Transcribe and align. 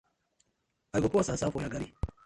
I 0.95 0.99
go 1.03 1.07
pour 1.09 1.23
sand 1.23 1.37
sand 1.39 1.53
for 1.53 1.61
your 1.65 1.73
garri. 1.77 1.89